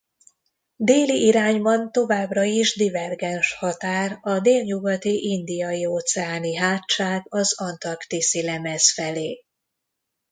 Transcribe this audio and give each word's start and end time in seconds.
Déli 0.75 1.25
irányban 1.25 1.91
továbbra 1.91 2.43
is 2.43 2.75
divergens 2.75 3.53
határ 3.53 4.17
a 4.21 4.39
Délnyugati-Indiaióceáni 4.39 6.55
hátság 6.55 7.25
az 7.29 7.59
Antarktiszi-lemez 7.59 8.93
felé. 8.93 9.43